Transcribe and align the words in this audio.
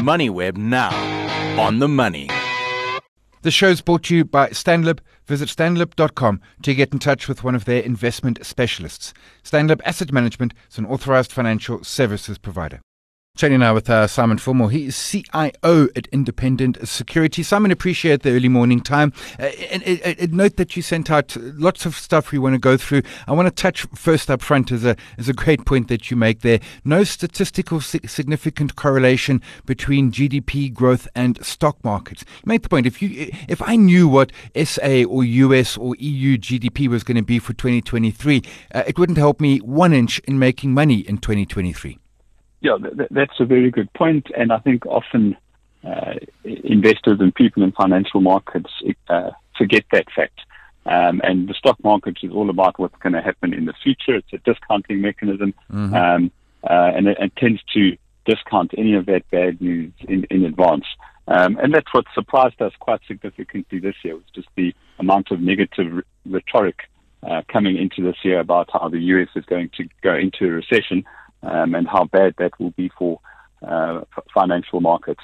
MoneyWeb 0.00 0.56
now 0.56 0.90
on 1.60 1.78
the 1.78 1.88
money. 1.88 2.28
The 3.42 3.50
show's 3.50 3.80
brought 3.80 4.02
to 4.04 4.16
you 4.16 4.24
by 4.24 4.48
Stanlib. 4.48 4.98
Visit 5.26 5.48
stanlib.com 5.48 6.40
to 6.62 6.74
get 6.74 6.92
in 6.92 6.98
touch 6.98 7.28
with 7.28 7.44
one 7.44 7.54
of 7.54 7.64
their 7.64 7.82
investment 7.82 8.44
specialists. 8.44 9.14
Stanlib 9.42 9.80
Asset 9.84 10.12
Management 10.12 10.52
is 10.70 10.78
an 10.78 10.86
authorized 10.86 11.32
financial 11.32 11.82
services 11.84 12.36
provider. 12.36 12.80
Chatting 13.40 13.60
now 13.60 13.72
with 13.72 13.88
uh, 13.88 14.06
Simon 14.06 14.36
Fillmore. 14.36 14.70
He 14.70 14.88
is 14.88 15.10
CIO 15.10 15.88
at 15.96 16.06
Independent 16.08 16.86
Security. 16.86 17.42
Simon, 17.42 17.70
appreciate 17.70 18.22
the 18.22 18.32
early 18.32 18.50
morning 18.50 18.82
time. 18.82 19.14
Uh, 19.38 19.44
and, 19.70 19.82
and, 19.82 20.18
and, 20.18 20.32
note 20.34 20.56
that 20.56 20.76
you 20.76 20.82
sent 20.82 21.10
out 21.10 21.34
lots 21.38 21.86
of 21.86 21.94
stuff 21.94 22.32
we 22.32 22.38
want 22.38 22.54
to 22.54 22.58
go 22.58 22.76
through. 22.76 23.00
I 23.26 23.32
want 23.32 23.46
to 23.46 23.50
touch 23.50 23.86
first 23.94 24.30
up 24.30 24.42
front 24.42 24.70
as 24.70 24.84
a, 24.84 24.94
as 25.16 25.30
a 25.30 25.32
great 25.32 25.64
point 25.64 25.88
that 25.88 26.10
you 26.10 26.18
make 26.18 26.40
there. 26.40 26.60
No 26.84 27.02
statistical 27.02 27.80
significant 27.80 28.76
correlation 28.76 29.40
between 29.64 30.12
GDP 30.12 30.70
growth 30.70 31.08
and 31.14 31.42
stock 31.42 31.82
markets. 31.82 32.26
You 32.44 32.48
make 32.48 32.62
the 32.62 32.68
point. 32.68 32.86
If 32.86 33.00
you, 33.00 33.30
if 33.48 33.62
I 33.62 33.76
knew 33.76 34.06
what 34.06 34.32
SA 34.54 35.04
or 35.04 35.24
US 35.24 35.78
or 35.78 35.94
EU 35.98 36.36
GDP 36.36 36.88
was 36.88 37.04
going 37.04 37.16
to 37.16 37.22
be 37.22 37.38
for 37.38 37.54
2023, 37.54 38.42
uh, 38.74 38.82
it 38.86 38.98
wouldn't 38.98 39.16
help 39.16 39.40
me 39.40 39.60
one 39.60 39.94
inch 39.94 40.18
in 40.20 40.38
making 40.38 40.74
money 40.74 40.98
in 40.98 41.16
2023. 41.16 41.99
Yeah, 42.60 42.76
th- 42.78 43.08
that's 43.10 43.40
a 43.40 43.44
very 43.44 43.70
good 43.70 43.92
point, 43.94 44.26
and 44.36 44.52
I 44.52 44.58
think 44.58 44.86
often 44.86 45.36
uh, 45.84 46.14
investors 46.44 47.18
and 47.20 47.34
people 47.34 47.62
in 47.62 47.72
financial 47.72 48.20
markets 48.20 48.70
uh, 49.08 49.30
forget 49.56 49.84
that 49.92 50.06
fact. 50.14 50.40
Um, 50.86 51.20
and 51.22 51.48
the 51.48 51.54
stock 51.54 51.82
market 51.84 52.18
is 52.22 52.32
all 52.32 52.50
about 52.50 52.78
what's 52.78 52.96
going 53.00 53.12
to 53.12 53.22
happen 53.22 53.52
in 53.52 53.66
the 53.66 53.74
future. 53.82 54.16
It's 54.16 54.32
a 54.32 54.38
discounting 54.38 55.00
mechanism, 55.00 55.54
mm-hmm. 55.70 55.94
um, 55.94 56.30
uh, 56.64 56.92
and 56.96 57.06
it, 57.06 57.18
it, 57.20 57.36
tends 57.36 57.60
to 57.74 57.96
discount 58.24 58.72
any 58.76 58.94
of 58.94 59.06
that 59.06 59.30
bad 59.30 59.60
news 59.60 59.92
in, 60.00 60.24
in 60.30 60.44
advance. 60.44 60.86
Um, 61.28 61.58
and 61.62 61.72
that's 61.72 61.92
what 61.92 62.06
surprised 62.14 62.60
us 62.60 62.72
quite 62.80 63.00
significantly 63.06 63.78
this 63.78 63.94
year 64.02 64.16
was 64.16 64.24
just 64.34 64.48
the 64.56 64.74
amount 64.98 65.30
of 65.30 65.40
negative 65.40 66.02
rhetoric 66.26 66.88
uh, 67.22 67.42
coming 67.52 67.76
into 67.76 68.02
this 68.02 68.16
year 68.24 68.40
about 68.40 68.70
how 68.72 68.88
the 68.88 68.98
US 68.98 69.28
is 69.36 69.44
going 69.44 69.70
to 69.76 69.84
go 70.02 70.14
into 70.14 70.46
a 70.46 70.50
recession 70.50 71.04
um, 71.42 71.74
and 71.74 71.88
how 71.88 72.04
bad 72.04 72.34
that 72.38 72.58
will 72.58 72.70
be 72.70 72.90
for 72.98 73.20
uh, 73.66 74.02
financial 74.32 74.80
markets. 74.80 75.22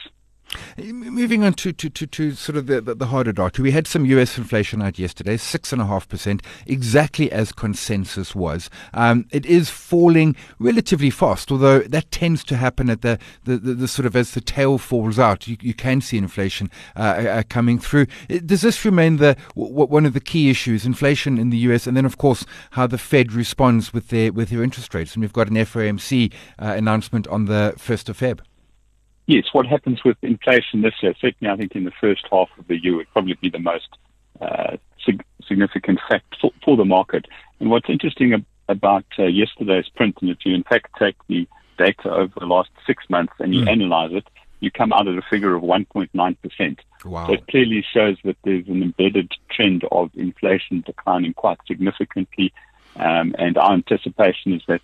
Moving 0.78 1.42
on 1.42 1.54
to, 1.54 1.72
to, 1.72 1.90
to, 1.90 2.06
to 2.06 2.32
sort 2.32 2.56
of 2.56 2.66
the, 2.66 2.80
the, 2.80 3.06
harder 3.06 3.32
data, 3.32 3.62
we 3.62 3.72
had 3.72 3.86
some 3.86 4.06
US 4.06 4.38
inflation 4.38 4.80
out 4.80 4.98
yesterday, 4.98 5.36
6.5%, 5.36 6.40
exactly 6.66 7.32
as 7.32 7.50
consensus 7.50 8.34
was. 8.34 8.70
Um, 8.94 9.26
it 9.32 9.44
is 9.44 9.70
falling 9.70 10.36
relatively 10.58 11.10
fast, 11.10 11.50
although 11.50 11.80
that 11.80 12.10
tends 12.12 12.44
to 12.44 12.56
happen 12.56 12.90
at 12.90 13.02
the, 13.02 13.18
the, 13.44 13.56
the, 13.56 13.74
the 13.74 13.88
sort 13.88 14.06
of 14.06 14.14
as 14.14 14.32
the 14.32 14.40
tail 14.40 14.78
falls 14.78 15.18
out. 15.18 15.48
You, 15.48 15.56
you 15.60 15.74
can 15.74 16.00
see 16.00 16.16
inflation 16.16 16.70
uh, 16.94 17.00
uh, 17.00 17.42
coming 17.48 17.78
through. 17.78 18.06
Does 18.28 18.60
this 18.60 18.84
remain 18.84 19.16
the 19.16 19.36
w- 19.56 19.86
one 19.86 20.06
of 20.06 20.14
the 20.14 20.20
key 20.20 20.48
issues, 20.48 20.86
inflation 20.86 21.38
in 21.38 21.50
the 21.50 21.58
US, 21.58 21.86
and 21.86 21.96
then, 21.96 22.04
of 22.04 22.18
course, 22.18 22.44
how 22.72 22.86
the 22.86 22.98
Fed 22.98 23.32
responds 23.32 23.92
with 23.92 24.08
their, 24.08 24.32
with 24.32 24.50
their 24.50 24.62
interest 24.62 24.94
rates? 24.94 25.14
And 25.14 25.22
we've 25.22 25.32
got 25.32 25.48
an 25.48 25.56
FOMC 25.56 26.32
uh, 26.60 26.66
announcement 26.76 27.26
on 27.28 27.46
the 27.46 27.74
1st 27.76 28.08
of 28.10 28.18
Feb. 28.18 28.40
Yes, 29.26 29.46
what 29.52 29.66
happens 29.66 30.04
with 30.04 30.16
inflation 30.22 30.82
this 30.82 30.94
year, 31.02 31.14
certainly 31.20 31.52
I 31.52 31.56
think 31.56 31.74
in 31.74 31.84
the 31.84 31.92
first 32.00 32.26
half 32.30 32.48
of 32.58 32.68
the 32.68 32.82
year, 32.82 32.96
would 32.96 33.10
probably 33.12 33.34
be 33.34 33.50
the 33.50 33.58
most 33.58 33.88
uh, 34.40 34.76
sig- 35.04 35.24
significant 35.46 36.00
fact 36.08 36.36
for, 36.40 36.52
for, 36.64 36.76
the 36.76 36.84
market. 36.84 37.26
And 37.58 37.70
what's 37.70 37.88
interesting 37.88 38.34
ab- 38.34 38.44
about 38.68 39.04
uh, 39.18 39.24
yesterday's 39.24 39.88
print, 39.88 40.18
and 40.20 40.30
if 40.30 40.38
you 40.44 40.54
in 40.54 40.62
fact 40.62 40.90
take 40.98 41.16
the 41.28 41.48
data 41.76 42.10
over 42.10 42.32
the 42.38 42.46
last 42.46 42.70
six 42.86 43.04
months 43.10 43.32
and 43.38 43.54
you 43.54 43.62
mm. 43.62 43.68
analyze 43.70 44.12
it, 44.12 44.26
you 44.60 44.70
come 44.70 44.92
out 44.92 45.08
at 45.08 45.18
a 45.18 45.22
figure 45.22 45.54
of 45.54 45.62
1.9%. 45.62 46.78
Wow. 47.04 47.26
So 47.26 47.32
it 47.34 47.46
clearly 47.48 47.84
shows 47.92 48.16
that 48.24 48.36
there's 48.44 48.66
an 48.68 48.82
embedded 48.82 49.32
trend 49.50 49.84
of 49.90 50.10
inflation 50.14 50.82
declining 50.86 51.34
quite 51.34 51.58
significantly. 51.66 52.52
Um, 52.96 53.34
and 53.38 53.58
our 53.58 53.72
anticipation 53.72 54.54
is 54.54 54.62
that 54.68 54.80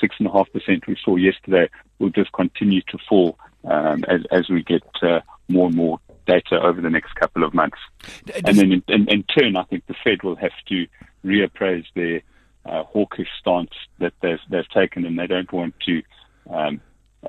six 0.00 0.16
and 0.18 0.28
a 0.28 0.32
half 0.32 0.50
percent 0.52 0.86
we 0.86 0.96
saw 1.04 1.16
yesterday 1.16 1.68
will 1.98 2.10
just 2.10 2.32
continue 2.32 2.82
to 2.88 2.98
fall 3.08 3.38
um, 3.64 4.04
as, 4.08 4.20
as 4.30 4.48
we 4.48 4.62
get 4.62 4.82
uh, 5.02 5.20
more 5.48 5.66
and 5.66 5.76
more 5.76 6.00
data 6.26 6.60
over 6.60 6.80
the 6.80 6.90
next 6.90 7.14
couple 7.14 7.44
of 7.44 7.54
months. 7.54 7.78
Does 8.24 8.42
and 8.44 8.56
then 8.56 8.72
in, 8.72 8.84
in, 8.88 9.08
in, 9.08 9.24
turn, 9.24 9.56
I 9.56 9.64
think 9.64 9.86
the 9.86 9.94
Fed 10.04 10.22
will 10.22 10.36
have 10.36 10.52
to 10.68 10.86
reappraise 11.24 11.86
their 11.94 12.22
uh, 12.64 12.84
hawkish 12.84 13.28
stance 13.40 13.72
that 13.98 14.12
they've, 14.20 14.38
they've 14.48 14.68
taken, 14.68 15.04
and 15.04 15.18
they 15.18 15.26
don't 15.26 15.52
want 15.52 15.74
to 15.86 16.02
um, 16.50 16.80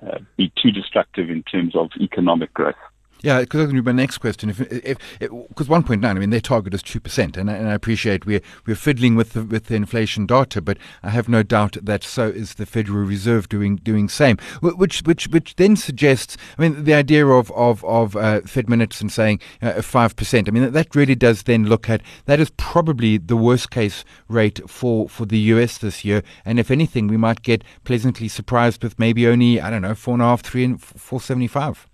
uh, 0.02 0.20
be 0.38 0.52
too 0.62 0.72
destructive 0.72 1.30
in 1.30 1.44
terms 1.44 1.76
of 1.76 1.90
economic 2.00 2.54
growth. 2.54 2.76
Yeah, 3.24 3.40
because 3.40 3.60
that's 3.60 3.72
going 3.72 3.78
to 3.78 3.82
be 3.82 3.94
my 3.94 4.02
next 4.02 4.18
question. 4.18 4.50
If, 4.50 4.98
because 5.20 5.68
1.9, 5.68 6.04
I 6.06 6.14
mean, 6.14 6.30
their 6.30 6.42
target 6.42 6.74
is 6.74 6.84
2%, 6.84 7.38
and, 7.38 7.50
and 7.50 7.70
I 7.70 7.74
appreciate 7.74 8.26
we're, 8.26 8.42
we're 8.66 8.76
fiddling 8.76 9.16
with 9.16 9.32
the, 9.32 9.46
with 9.46 9.68
the 9.68 9.76
inflation 9.76 10.26
data, 10.26 10.62
but 10.62 10.78
I 11.04 11.10
have 11.12 11.30
no 11.30 11.42
doubt 11.42 11.78
that 11.82 12.04
so 12.04 12.28
is 12.28 12.56
the 12.56 12.66
Federal 12.66 13.06
Reserve 13.06 13.48
doing 13.48 13.78
doing 13.78 14.10
same, 14.10 14.38
which 14.62 15.04
which 15.04 15.30
which 15.30 15.56
then 15.56 15.78
suggests, 15.78 16.36
I 16.58 16.62
mean, 16.62 16.84
the 16.84 16.94
idea 16.94 17.26
of 17.26 17.50
of 17.52 17.84
of 17.86 18.18
uh, 18.18 18.42
Fed 18.42 18.70
minutes 18.70 19.00
and 19.00 19.10
saying 19.10 19.40
uh, 19.62 19.82
five 19.82 20.18
percent. 20.18 20.50
I 20.50 20.52
mean, 20.52 20.74
that 20.74 20.94
really 20.94 21.16
does 21.16 21.44
then 21.44 21.66
look 21.66 21.90
at 21.90 22.02
that 22.26 22.42
is 22.42 22.52
probably 22.58 23.18
the 23.18 23.38
worst 23.38 23.72
case 23.72 24.04
rate 24.28 24.60
for 24.70 25.08
for 25.08 25.26
the 25.26 25.40
U.S. 25.40 25.78
this 25.78 26.04
year, 26.04 26.24
and 26.44 26.60
if 26.60 26.70
anything, 26.70 27.08
we 27.08 27.18
might 27.18 27.42
get 27.42 27.64
pleasantly 27.86 28.28
surprised 28.28 28.84
with 28.84 29.00
maybe 29.00 29.26
only 29.28 29.62
I 29.62 29.70
don't 29.70 29.82
know 29.82 29.96
four 29.96 30.14
and 30.16 30.22
a 30.22 30.26
half, 30.26 30.42
three, 30.42 30.66
and 30.66 30.82
four 30.82 31.22
seventy 31.22 31.48
five. 31.48 31.88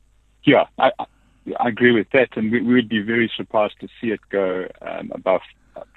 Yeah, 0.43 0.65
I, 0.79 0.91
I 1.59 1.69
agree 1.69 1.91
with 1.91 2.07
that, 2.13 2.29
and 2.35 2.51
we, 2.51 2.61
would 2.61 2.89
be 2.89 3.01
very 3.01 3.31
surprised 3.35 3.75
to 3.81 3.87
see 3.99 4.07
it 4.07 4.19
go 4.29 4.67
um, 4.81 5.11
above 5.13 5.41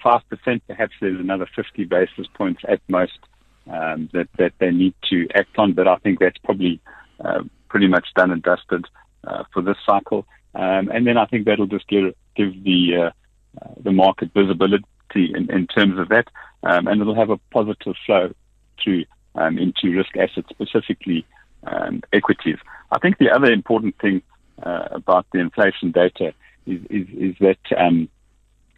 five 0.03 0.23
percent. 0.29 0.63
Perhaps 0.67 0.95
there's 1.01 1.21
another 1.21 1.47
50 1.55 1.85
basis 1.85 2.27
points 2.35 2.63
at 2.69 2.81
most 2.89 3.19
um, 3.71 4.09
that 4.13 4.29
that 4.39 4.53
they 4.59 4.71
need 4.71 4.95
to 5.11 5.29
act 5.35 5.59
on, 5.59 5.73
but 5.73 5.89
I 5.89 5.97
think 5.97 6.21
that's 6.21 6.39
probably 6.39 6.81
uh, 7.25 7.43
pretty 7.69 7.89
much 7.89 8.09
done 8.15 8.31
and 8.31 8.43
dusted 8.43 8.87
uh, 9.27 9.45
for 9.53 9.63
this 9.63 9.77
cycle. 9.85 10.27
Um, 10.55 10.91
and 10.91 11.07
then 11.07 11.17
I 11.17 11.27
think 11.27 11.47
that'll 11.47 11.67
just 11.67 11.89
give 11.89 12.15
give 12.37 12.63
the 12.65 12.97
uh 12.97 13.11
the 13.83 13.93
market 13.93 14.31
visibility 14.35 14.85
in, 15.15 15.51
in 15.51 15.67
terms 15.67 15.99
of 15.99 16.09
that, 16.09 16.29
um, 16.63 16.87
and 16.87 17.01
it'll 17.01 17.15
have 17.15 17.31
a 17.31 17.37
positive 17.51 17.95
flow 18.07 18.33
through 18.83 19.05
um, 19.35 19.59
into 19.59 19.95
risk 19.95 20.17
assets, 20.17 20.49
specifically 20.51 21.27
um, 21.65 22.03
equities. 22.13 22.57
I 22.91 22.99
think 22.99 23.19
the 23.19 23.31
other 23.31 23.53
important 23.53 23.99
thing 24.01 24.23
uh, 24.63 24.89
about 24.91 25.27
the 25.33 25.39
inflation 25.39 25.91
data 25.91 26.33
is, 26.67 26.81
is, 26.91 27.07
is 27.17 27.35
that 27.41 27.59
um, 27.77 28.09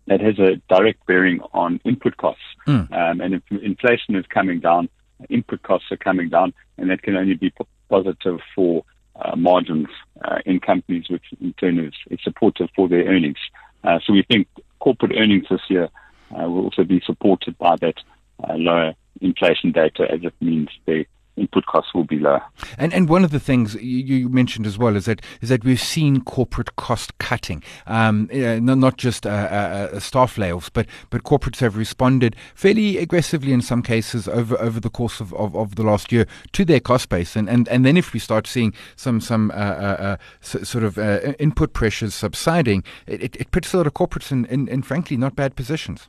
that 0.06 0.20
has 0.20 0.38
a 0.38 0.56
direct 0.68 1.04
bearing 1.06 1.40
on 1.52 1.80
input 1.84 2.16
costs. 2.16 2.42
Mm. 2.66 2.92
Um, 2.92 3.20
and 3.20 3.34
if 3.34 3.42
inflation 3.50 4.16
is 4.16 4.26
coming 4.26 4.60
down, 4.60 4.88
input 5.30 5.62
costs 5.62 5.90
are 5.90 5.96
coming 5.96 6.28
down, 6.28 6.52
and 6.76 6.90
that 6.90 7.02
can 7.02 7.16
only 7.16 7.34
be 7.34 7.50
p- 7.50 7.64
positive 7.88 8.40
for 8.54 8.84
uh, 9.16 9.36
margins 9.36 9.88
uh, 10.24 10.38
in 10.44 10.60
companies, 10.60 11.08
which 11.08 11.24
in 11.40 11.52
turn 11.54 11.78
is, 11.78 11.94
is 12.10 12.18
supportive 12.22 12.68
for 12.74 12.88
their 12.88 13.04
earnings. 13.04 13.38
Uh, 13.82 13.98
so 14.04 14.12
we 14.12 14.22
think 14.24 14.48
corporate 14.80 15.12
earnings 15.16 15.46
this 15.48 15.60
year 15.68 15.88
uh, 16.32 16.48
will 16.48 16.64
also 16.64 16.84
be 16.84 17.00
supported 17.04 17.56
by 17.58 17.76
that 17.76 17.96
uh, 18.42 18.54
lower 18.54 18.94
inflation 19.20 19.72
data, 19.72 20.06
as 20.10 20.20
it 20.22 20.34
means 20.40 20.68
they 20.86 21.06
input 21.36 21.66
costs 21.66 21.92
will 21.94 22.04
be 22.04 22.18
lower. 22.18 22.42
And 22.78 22.92
and 22.92 23.08
one 23.08 23.24
of 23.24 23.30
the 23.30 23.40
things 23.40 23.74
you, 23.74 24.28
mentioned 24.28 24.66
as 24.66 24.78
well 24.78 24.96
is 24.96 25.06
that 25.06 25.20
is 25.40 25.48
that 25.48 25.64
we've 25.64 25.80
seen 25.80 26.22
corporate 26.22 26.76
cost 26.76 27.16
cutting, 27.18 27.62
um, 27.86 28.28
not 28.32 28.96
just 28.96 29.26
uh, 29.26 29.30
uh, 29.30 29.88
uh, 29.94 30.00
staff 30.00 30.36
layoffs, 30.36 30.70
but 30.72 30.86
but 31.10 31.24
corporates 31.24 31.58
have 31.58 31.76
responded 31.76 32.36
fairly 32.54 32.98
aggressively 32.98 33.52
in 33.52 33.60
some 33.60 33.82
cases 33.82 34.28
over 34.28 34.58
over 34.60 34.80
the 34.80 34.90
course 34.90 35.20
of, 35.20 35.32
of, 35.34 35.54
of 35.56 35.74
the 35.76 35.82
last 35.82 36.12
year 36.12 36.26
to 36.52 36.64
their 36.64 36.80
cost 36.80 37.08
base, 37.08 37.36
and 37.36 37.48
and, 37.48 37.68
and 37.68 37.84
then 37.84 37.96
if 37.96 38.12
we 38.12 38.20
start 38.20 38.46
seeing 38.46 38.72
some 38.96 39.20
some 39.20 39.50
uh, 39.50 39.54
uh, 39.54 39.96
uh 40.00 40.16
sort 40.40 40.84
of 40.84 40.98
input 41.38 41.72
pressures 41.72 42.14
subsiding, 42.14 42.84
it, 43.06 43.36
it 43.36 43.50
puts 43.50 43.72
a 43.74 43.76
lot 43.76 43.86
of 43.86 43.94
corporates 43.94 44.30
in, 44.30 44.44
in, 44.46 44.68
in 44.68 44.82
frankly 44.82 45.16
not 45.16 45.34
bad 45.36 45.56
positions. 45.56 46.08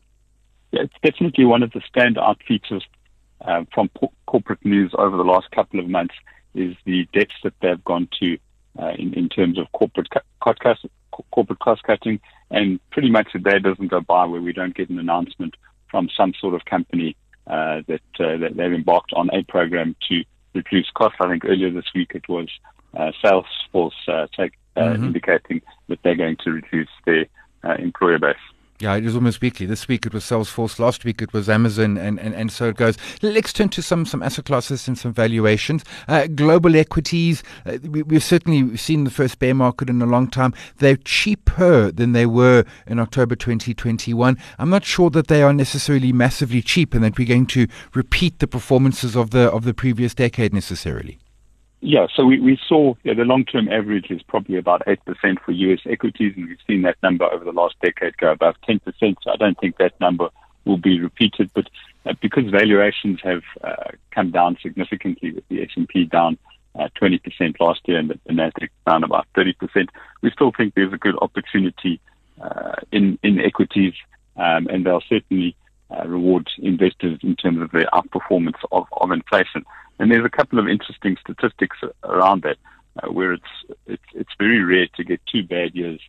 Yeah, 0.72 0.82
it's 0.82 0.94
definitely 1.04 1.46
one 1.46 1.64
of 1.64 1.72
the 1.72 1.82
standout 1.82 2.38
features 2.48 2.84
uh, 3.42 3.64
from 3.74 3.90
po- 3.90 4.14
corporate 4.28 4.64
news 4.66 4.94
over 4.98 5.18
the 5.18 5.24
last 5.24 5.50
couple 5.52 5.80
of 5.80 5.90
months 5.90 6.16
is 6.54 6.76
the 6.86 7.08
depths 7.14 7.36
that 7.44 7.54
they've 7.62 7.84
gone 7.84 8.08
to 8.20 8.38
uh, 8.80 8.92
in, 8.98 9.14
in 9.14 9.30
terms 9.30 9.58
of 9.58 9.72
corporate 9.72 10.08
cost, 10.42 10.86
corporate 11.32 11.60
cost 11.60 11.84
cutting, 11.84 12.20
and 12.52 12.80
pretty 12.92 13.10
much 13.10 13.28
a 13.36 13.40
day 13.40 13.60
doesn't 13.60 13.88
go 13.88 14.02
by 14.02 14.26
where 14.26 14.42
we 14.42 14.54
don't 14.54 14.76
get 14.76 14.90
an 14.90 15.00
announcement 15.00 15.56
from 15.90 16.10
some 16.16 16.34
sort 16.40 16.54
of 16.54 16.66
company 16.66 17.16
uh, 17.48 17.82
that, 17.88 18.02
uh, 18.20 18.38
that 18.38 18.54
they've 18.56 18.74
embarked 18.74 19.14
on 19.14 19.30
a 19.32 19.44
program 19.44 19.96
to 20.10 20.24
reduce 20.54 20.90
costs. 20.92 21.18
I 21.20 21.28
think 21.30 21.46
earlier 21.46 21.70
this 21.70 21.86
week 21.94 22.12
it 22.16 22.28
was 22.28 22.50
uh, 22.96 23.12
Salesforce 23.24 23.92
uh, 24.08 24.28
take, 24.36 24.54
uh, 24.76 24.82
mm-hmm. 24.82 25.06
indicating 25.06 25.62
that 25.88 26.00
they're 26.04 26.16
going 26.16 26.38
to 26.44 26.52
reduce 26.52 26.90
their 27.06 27.26
uh, 27.64 27.76
employer 27.76 28.20
base. 28.20 28.36
Yeah, 28.80 28.96
it 28.96 29.06
is 29.06 29.16
almost 29.16 29.40
weekly. 29.40 29.66
This 29.66 29.88
week 29.88 30.06
it 30.06 30.14
was 30.14 30.26
Salesforce. 30.26 30.80
Last 30.80 31.06
week 31.06 31.22
it 31.22 31.32
was 31.32 31.48
Amazon, 31.48 31.98
and, 31.98 32.20
and, 32.20 32.36
and 32.36 32.52
so 32.52 32.68
it 32.68 32.76
goes. 32.76 32.98
Let's 33.22 33.54
turn 33.54 33.70
to 33.70 33.82
some, 33.82 34.06
some 34.06 34.22
asset 34.22 34.44
classes 34.44 34.86
and 34.90 34.98
some 34.98 35.14
valuations. 35.14 35.86
Uh, 36.10 36.28
global 36.28 36.76
equities, 36.76 37.42
uh, 37.66 37.78
we, 37.84 38.04
we've 38.04 38.24
certainly 38.24 38.76
seen 38.76 39.06
the 39.06 39.12
first 39.12 39.40
bear 39.40 39.56
market 39.56 39.90
in 39.90 40.02
a 40.02 40.06
long 40.06 40.28
time. 40.28 40.54
They're 40.80 40.98
cheaper 40.98 41.90
than 41.90 42.12
they 42.12 42.26
were 42.26 42.66
in 42.86 43.00
October 43.00 43.38
2021. 43.38 44.38
I'm 44.60 44.70
not 44.70 44.84
sure 44.84 45.10
that 45.12 45.28
they 45.28 45.42
are 45.42 45.54
necessarily 45.54 46.12
massively 46.12 46.62
cheap 46.62 46.94
and 46.94 47.02
that 47.06 47.18
we're 47.18 47.30
going 47.30 47.46
to 47.48 47.68
repeat 47.94 48.40
the 48.40 48.48
performances 48.48 49.16
of 49.16 49.30
the 49.30 49.50
of 49.52 49.64
the 49.64 49.74
previous 49.74 50.14
decade 50.14 50.54
necessarily. 50.54 51.18
Yeah, 51.88 52.08
so 52.16 52.26
we, 52.26 52.40
we 52.40 52.60
saw 52.68 52.96
yeah, 53.04 53.14
the 53.14 53.26
long 53.26 53.46
term 53.46 53.70
average 53.72 54.10
is 54.10 54.24
probably 54.24 54.58
about 54.58 54.82
8% 54.88 54.98
for 55.46 55.52
US 55.52 55.82
equities, 55.86 56.34
and 56.36 56.48
we've 56.48 56.58
seen 56.66 56.82
that 56.82 56.98
number 57.04 57.26
over 57.26 57.46
the 57.46 57.52
last 57.52 57.76
decade 57.80 58.18
go 58.18 58.32
above 58.32 58.56
10%. 58.68 58.82
So 59.00 59.32
I 59.32 59.36
don't 59.36 59.56
think 59.60 59.78
that 59.78 60.00
number 60.00 60.30
will 60.66 60.78
be 60.78 61.00
repeated. 61.00 61.52
But 61.54 61.70
uh, 62.08 62.14
because 62.24 62.50
valuations 62.50 63.20
have 63.24 63.44
uh, 63.64 63.92
come 64.10 64.32
down 64.32 64.58
significantly, 64.64 65.34
with 65.34 65.48
the 65.48 65.62
S&P 65.62 66.06
down 66.06 66.40
uh, 66.74 66.90
20% 67.00 67.60
last 67.60 67.82
year 67.86 68.00
and 68.00 68.10
the, 68.10 68.34
Nasdaq 68.34 68.70
down 68.88 69.04
about 69.04 69.28
30%, 69.38 69.54
we 70.24 70.32
still 70.32 70.52
think 70.58 70.74
there's 70.74 70.92
a 70.92 70.98
good 70.98 71.16
opportunity 71.22 72.00
uh, 72.42 72.78
in 72.92 73.20
in 73.22 73.40
equities, 73.40 73.94
um, 74.38 74.66
and 74.72 74.88
they'll 74.88 75.04
certainly 75.08 75.56
uh, 75.92 76.08
reward 76.08 76.50
investors 76.58 77.20
in 77.22 77.36
terms 77.36 77.62
of 77.62 77.70
their 77.70 77.86
outperformance 77.94 78.58
of, 78.72 78.88
of 78.94 79.12
inflation. 79.12 79.64
And 80.00 80.12
there's 80.12 80.26
a 80.26 80.30
couple 80.30 80.60
of 80.60 80.68
interesting 80.68 81.18
statistics 81.22 81.78
around 82.04 82.44
that, 82.44 82.58
uh, 83.02 83.12
where 83.12 83.34
it's, 83.34 83.44
it's 83.88 84.04
it's 84.14 84.32
very 84.38 84.64
rare 84.64 84.88
to 84.96 85.04
get 85.04 85.22
two 85.32 85.44
bad 85.44 85.74
years 85.74 86.00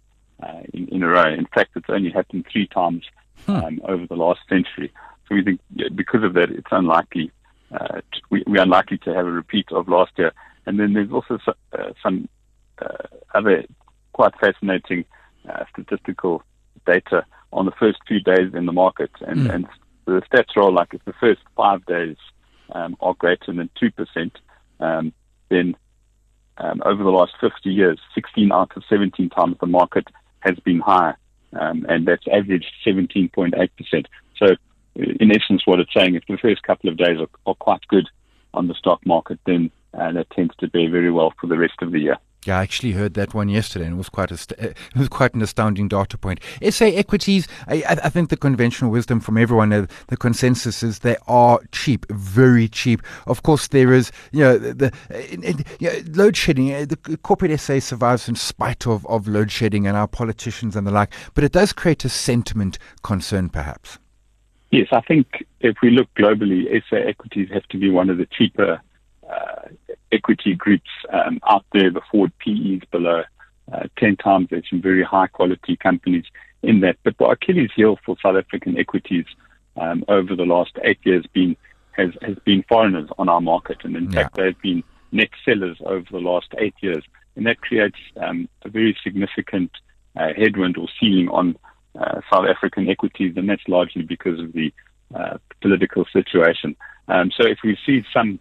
uh, 0.43 0.62
in, 0.73 0.88
in 0.88 1.03
a 1.03 1.09
row. 1.09 1.33
In 1.33 1.47
fact, 1.47 1.71
it's 1.77 1.88
only 1.88 2.11
happened 2.11 2.47
three 2.50 2.67
times 2.67 3.05
hmm. 3.47 3.53
um, 3.53 3.81
over 3.85 4.06
the 4.06 4.17
last 4.17 4.41
century. 4.49 4.93
So 5.29 5.35
we 5.35 5.43
think 5.43 5.61
because 5.94 6.23
of 6.23 6.35
that, 6.35 6.50
it's 6.50 6.67
unlikely. 6.71 7.31
Uh, 7.73 8.00
to, 8.12 8.21
we, 8.31 8.44
we're 8.47 8.62
unlikely 8.62 8.99
to 8.99 9.12
have 9.12 9.27
a 9.27 9.31
repeat 9.31 9.67
of 9.73 9.88
last 9.88 10.12
year. 10.17 10.33
And 10.67 10.79
then 10.79 10.93
there's 10.93 11.11
also 11.11 11.38
so, 11.44 11.53
uh, 11.77 11.93
some 12.03 12.29
uh, 12.81 13.06
other 13.35 13.65
quite 14.12 14.33
fascinating 14.41 15.05
uh, 15.49 15.65
statistical 15.73 16.43
data 16.87 17.25
on 17.53 17.67
the 17.67 17.73
first 17.73 17.99
few 18.06 18.21
days 18.21 18.55
in 18.55 18.67
the 18.67 18.73
market, 18.73 19.11
and, 19.27 19.41
mm. 19.41 19.55
and 19.55 19.67
the 20.05 20.23
stats 20.31 20.56
are 20.56 20.71
like 20.71 20.93
if 20.93 21.05
the 21.05 21.12
first 21.15 21.41
five 21.56 21.85
days 21.87 22.17
um, 22.73 22.97
are 23.01 23.15
greater 23.15 23.53
than 23.53 23.71
2%, 23.81 24.31
um, 24.81 25.13
then 25.49 25.77
um, 26.59 26.83
over 26.85 27.03
the 27.03 27.11
last 27.11 27.33
50 27.41 27.71
years, 27.71 27.99
16 28.15 28.51
out 28.53 28.77
of 28.77 28.83
17 28.89 29.29
times 29.31 29.57
the 29.61 29.67
market 29.67 30.09
has 30.41 30.59
been 30.61 30.81
higher, 30.81 31.17
um, 31.53 31.87
and 31.89 32.07
that's 32.07 32.27
averaged 32.33 32.73
17.8%. 32.87 34.07
So, 34.37 34.47
in 34.95 35.31
essence, 35.31 35.63
what 35.67 35.81
it's 35.81 35.93
saying, 35.95 36.15
if 36.15 36.25
the 36.27 36.39
first 36.39 36.63
couple 36.63 36.89
of 36.89 36.97
days 36.97 37.19
are, 37.19 37.29
are 37.47 37.55
quite 37.55 37.87
good 37.89 38.09
on 38.55 38.69
the 38.69 38.75
stock 38.75 39.05
market, 39.05 39.39
then 39.47 39.71
uh, 39.93 40.12
that 40.12 40.31
tends 40.31 40.55
to 40.57 40.69
bear 40.69 40.91
very 40.91 41.11
well 41.11 41.33
for 41.39 41.47
the 41.47 41.59
rest 41.59 41.75
of 41.83 41.93
the 41.93 42.01
year. 42.01 42.17
Yeah, 42.47 42.59
I 42.59 42.63
actually 42.63 42.93
heard 42.93 43.15
that 43.15 43.35
one 43.35 43.49
yesterday, 43.49 43.87
and 43.87 43.95
it 43.95 43.99
was 43.99 44.09
quite 44.09 44.31
a 44.31 44.37
st- 44.37 44.61
it 44.61 44.77
was 44.97 45.09
quite 45.09 45.35
an 45.35 45.43
astounding 45.43 45.89
data 45.89 46.17
point. 46.17 46.41
SA 46.71 46.87
equities, 46.87 47.49
I, 47.67 47.83
I 47.89 48.09
think 48.09 48.31
the 48.31 48.37
conventional 48.37 48.91
wisdom 48.91 49.19
from 49.21 49.37
everyone, 49.37 49.73
uh, 49.73 49.87
the 50.09 50.17
consensus 50.17 50.83
is 50.83 51.01
they 51.01 51.17
are 51.27 51.61
cheap, 51.73 52.07
very 52.11 52.69
cheap. 52.69 53.03
Of 53.27 53.43
course, 53.43 53.69
there 53.69 53.93
is 53.93 54.13
you 54.31 54.41
know 54.41 54.59
the, 54.59 54.75
the 54.75 55.67
you 55.81 55.91
know, 55.91 56.03
load 56.13 56.37
shedding. 56.37 56.73
Uh, 56.73 56.85
the 56.85 57.19
corporate 57.19 57.59
SA 57.59 57.81
survives 57.81 58.29
in 58.29 58.37
spite 58.37 58.87
of 58.87 59.05
of 59.07 59.27
load 59.27 59.51
shedding 59.51 59.87
and 59.87 59.97
our 59.97 60.09
politicians 60.09 60.77
and 60.77 60.87
the 60.87 60.93
like, 60.93 61.13
but 61.35 61.43
it 61.43 61.53
does 61.53 61.73
create 61.73 62.05
a 62.05 62.09
sentiment 62.09 62.79
concern, 63.03 63.49
perhaps. 63.49 63.99
Yes, 64.71 64.89
I 64.93 65.01
think 65.01 65.47
if 65.61 65.77
we 65.83 65.91
look 65.91 66.09
globally, 66.19 66.67
SA 66.89 66.97
equities 66.97 67.49
have 67.53 67.67
to 67.69 67.79
be 67.79 67.91
one 67.91 68.11
of 68.11 68.19
the 68.19 68.27
cheaper 68.27 68.75
uh, 68.75 68.79
equity 70.12 70.55
groups 70.55 70.91
um, 71.12 71.41
out 71.49 71.64
there. 71.73 71.91
The 71.91 72.00
forward 72.11 72.32
PEs 72.38 72.87
below 72.91 73.23
uh, 73.73 73.85
10 73.99 74.17
times. 74.17 74.49
There's 74.50 74.69
some 74.69 74.82
very 74.82 75.03
high 75.03 75.26
quality 75.26 75.76
companies 75.76 76.25
in 76.62 76.81
that. 76.81 76.97
But 77.05 77.19
the 77.19 77.26
Achilles 77.26 77.70
heel 77.75 77.99
for 78.05 78.17
South 78.23 78.37
African 78.37 78.79
equities 78.79 79.25
um, 79.76 80.05
over 80.08 80.37
the 80.37 80.44
last 80.44 80.73
eight 80.85 80.99
years 81.05 81.26
been 81.32 81.56
has, 81.93 82.11
has 82.23 82.37
been 82.44 82.62
foreigners 82.69 83.08
on 83.19 83.29
our 83.29 83.41
market. 83.41 83.79
And 83.85 83.97
in 83.97 84.11
yeah. 84.11 84.23
fact, 84.23 84.37
they've 84.37 84.61
been 84.61 84.85
net 85.12 85.31
sellers 85.44 85.79
over 85.85 86.06
the 86.11 86.19
last 86.19 86.49
eight 86.59 86.75
years. 86.81 87.05
And 87.37 87.47
that 87.47 87.61
creates 87.61 87.99
um, 88.20 88.49
a 88.62 88.69
very 88.69 88.97
significant 89.02 89.70
uh, 90.17 90.29
headwind 90.37 90.76
or 90.76 90.88
ceiling 91.00 91.29
on 91.29 91.56
uh, 91.99 92.20
South 92.32 92.47
African 92.49 92.88
equities. 92.88 93.35
And 93.37 93.49
that's 93.49 93.67
largely 93.69 94.02
because 94.02 94.41
of 94.41 94.52
the 94.52 94.73
uh, 95.14 95.38
political 95.61 96.05
situation. 96.12 96.76
Um, 97.09 97.31
so 97.31 97.47
if 97.47 97.59
we 97.62 97.79
see 97.87 98.05
some 98.12 98.38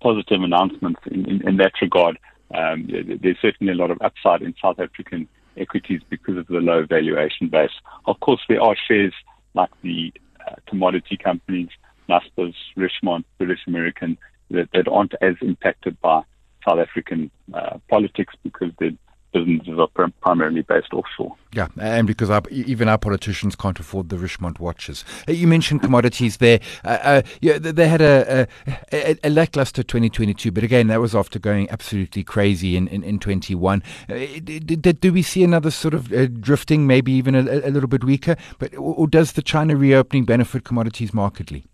positive 0.00 0.42
announcements 0.42 1.00
in, 1.10 1.28
in, 1.28 1.48
in 1.48 1.56
that 1.58 1.72
regard. 1.80 2.18
Um, 2.54 2.88
there's 3.22 3.36
certainly 3.42 3.72
a 3.72 3.76
lot 3.76 3.90
of 3.90 3.98
upside 4.00 4.42
in 4.42 4.54
South 4.60 4.80
African 4.80 5.28
equities 5.56 6.00
because 6.08 6.36
of 6.36 6.46
the 6.46 6.60
low 6.60 6.86
valuation 6.86 7.48
base. 7.48 7.70
Of 8.06 8.20
course, 8.20 8.40
there 8.48 8.62
are 8.62 8.76
shares 8.86 9.12
like 9.54 9.70
the 9.82 10.12
uh, 10.46 10.54
commodity 10.66 11.16
companies, 11.16 11.68
Naspers, 12.08 12.54
Richemont, 12.76 13.24
British 13.38 13.60
American, 13.66 14.16
that, 14.50 14.70
that 14.72 14.88
aren't 14.88 15.14
as 15.20 15.34
impacted 15.42 16.00
by 16.00 16.22
South 16.66 16.78
African 16.78 17.30
uh, 17.52 17.78
politics 17.88 18.34
because 18.42 18.70
they're 18.78 18.92
businesses 19.32 19.78
are 19.78 20.10
primarily 20.20 20.62
based 20.62 20.92
offshore. 20.92 21.34
Yeah, 21.52 21.68
and 21.80 22.06
because 22.06 22.30
our, 22.30 22.42
even 22.50 22.88
our 22.88 22.98
politicians 22.98 23.56
can't 23.56 23.78
afford 23.78 24.08
the 24.08 24.16
Richemont 24.16 24.60
watches. 24.60 25.04
Uh, 25.28 25.32
you 25.32 25.46
mentioned 25.46 25.82
commodities 25.82 26.38
there. 26.38 26.60
Uh, 26.84 26.98
uh, 27.02 27.22
yeah, 27.40 27.58
they 27.58 27.88
had 27.88 28.00
a, 28.00 28.46
a, 28.92 29.16
a, 29.24 29.30
lackluster 29.30 29.82
2022, 29.82 30.52
but 30.52 30.62
again, 30.62 30.88
that 30.88 31.00
was 31.00 31.14
after 31.14 31.38
going 31.38 31.70
absolutely 31.70 32.22
crazy 32.22 32.76
in, 32.76 32.88
in, 32.88 33.02
in 33.02 33.18
21. 33.18 33.82
Uh, 34.08 34.14
did, 34.44 35.00
do 35.00 35.12
we 35.12 35.22
see 35.22 35.42
another 35.42 35.70
sort 35.70 35.94
of 35.94 36.12
uh, 36.12 36.26
drifting, 36.26 36.86
maybe 36.86 37.12
even 37.12 37.34
a, 37.34 37.40
a, 37.40 37.70
little 37.70 37.88
bit 37.88 38.04
weaker? 38.04 38.36
But 38.58 38.76
Or 38.76 39.06
does 39.06 39.32
the 39.32 39.42
China 39.42 39.76
reopening 39.76 40.24
benefit 40.24 40.64
commodities 40.64 41.14
markedly? 41.14 41.66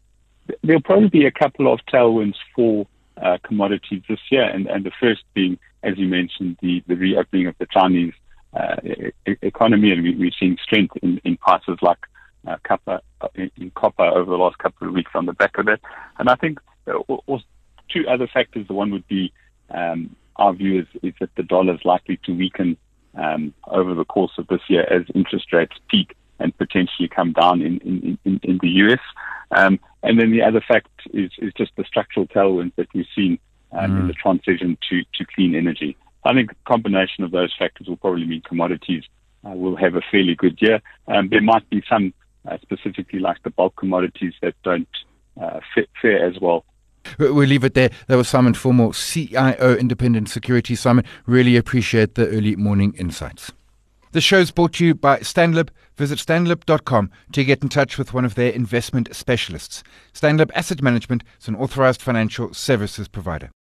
There'll 0.62 0.82
probably 0.82 1.08
be 1.08 1.26
a 1.26 1.32
couple 1.32 1.72
of 1.72 1.80
tailwinds 1.92 2.36
for 2.54 2.86
uh, 3.20 3.38
commodities 3.42 4.02
this 4.08 4.20
year, 4.30 4.44
and, 4.44 4.66
and 4.66 4.84
the 4.84 4.92
first 5.00 5.22
being, 5.34 5.58
as 5.82 5.96
you 5.98 6.06
mentioned, 6.06 6.56
the, 6.62 6.82
the 6.86 6.96
reopening 6.96 7.46
of 7.46 7.54
the 7.58 7.66
Chinese 7.66 8.12
uh, 8.54 8.76
e- 9.26 9.36
economy, 9.42 9.92
and 9.92 10.02
we, 10.02 10.14
we've 10.14 10.32
seen 10.38 10.56
strength 10.62 10.96
in, 11.02 11.20
in 11.24 11.36
prices 11.36 11.78
like 11.82 11.98
uh, 12.46 12.56
copper, 12.64 13.00
uh, 13.20 13.28
in, 13.34 13.50
in, 13.56 13.70
copper 13.70 14.04
over 14.04 14.30
the 14.30 14.36
last 14.36 14.58
couple 14.58 14.86
of 14.86 14.94
weeks 14.94 15.12
on 15.14 15.26
the 15.26 15.32
back 15.32 15.56
of 15.58 15.66
that. 15.66 15.80
And 16.18 16.28
I 16.28 16.34
think 16.36 16.58
uh, 16.86 16.98
two 17.88 18.06
other 18.08 18.26
factors. 18.26 18.66
The 18.66 18.74
one 18.74 18.90
would 18.90 19.06
be 19.08 19.32
um, 19.70 20.14
our 20.36 20.52
view 20.52 20.80
is, 20.80 20.86
is 21.02 21.14
that 21.20 21.34
the 21.36 21.42
dollar 21.42 21.74
is 21.74 21.84
likely 21.84 22.18
to 22.24 22.32
weaken 22.32 22.76
um, 23.14 23.54
over 23.68 23.94
the 23.94 24.04
course 24.04 24.32
of 24.38 24.46
this 24.48 24.60
year 24.68 24.82
as 24.92 25.02
interest 25.14 25.52
rates 25.52 25.76
peak 25.88 26.16
and 26.40 26.56
potentially 26.58 27.08
come 27.08 27.32
down 27.32 27.62
in, 27.62 27.78
in, 27.78 28.18
in, 28.24 28.40
in 28.42 28.58
the 28.60 28.68
US. 28.68 29.00
Um, 29.56 29.78
and 30.04 30.20
then 30.20 30.30
the 30.30 30.42
other 30.42 30.60
fact 30.60 30.88
is, 31.12 31.30
is 31.38 31.52
just 31.56 31.72
the 31.76 31.84
structural 31.84 32.26
tailwinds 32.26 32.74
that 32.76 32.88
we've 32.94 33.06
seen 33.14 33.38
um, 33.72 33.90
mm. 33.90 34.00
in 34.00 34.06
the 34.06 34.14
transition 34.14 34.78
to, 34.88 35.02
to 35.14 35.24
clean 35.34 35.54
energy. 35.54 35.96
I 36.24 36.32
think 36.34 36.52
a 36.52 36.70
combination 36.70 37.24
of 37.24 37.30
those 37.30 37.52
factors 37.58 37.86
will 37.88 37.96
probably 37.96 38.26
mean 38.26 38.42
commodities 38.42 39.04
uh, 39.46 39.50
will 39.50 39.76
have 39.76 39.94
a 39.94 40.00
fairly 40.10 40.34
good 40.34 40.58
year. 40.60 40.80
Um, 41.08 41.28
there 41.28 41.42
might 41.42 41.68
be 41.70 41.82
some, 41.88 42.14
uh, 42.48 42.58
specifically 42.62 43.18
like 43.18 43.42
the 43.42 43.50
bulk 43.50 43.76
commodities, 43.76 44.34
that 44.42 44.54
don't 44.62 44.88
uh, 45.40 45.60
fit, 45.74 45.88
fare 46.00 46.26
as 46.26 46.38
well. 46.40 46.64
We'll 47.18 47.34
leave 47.34 47.64
it 47.64 47.74
there. 47.74 47.90
That 48.06 48.16
was 48.16 48.28
Simon 48.28 48.54
Fulmore, 48.54 48.94
CIO 48.94 49.76
Independent 49.76 50.28
Security. 50.30 50.74
Simon, 50.74 51.04
really 51.26 51.56
appreciate 51.56 52.14
the 52.14 52.26
early 52.28 52.56
morning 52.56 52.94
insights. 52.96 53.52
The 54.14 54.20
show's 54.20 54.52
brought 54.52 54.74
to 54.74 54.86
you 54.86 54.94
by 54.94 55.18
Stanlib. 55.18 55.70
Visit 55.96 56.20
stanlib.com 56.20 57.10
to 57.32 57.44
get 57.44 57.64
in 57.64 57.68
touch 57.68 57.98
with 57.98 58.14
one 58.14 58.24
of 58.24 58.36
their 58.36 58.52
investment 58.52 59.08
specialists. 59.12 59.82
Stanlib 60.12 60.52
Asset 60.54 60.80
Management 60.80 61.24
is 61.40 61.48
an 61.48 61.56
authorized 61.56 62.00
financial 62.00 62.54
services 62.54 63.08
provider. 63.08 63.50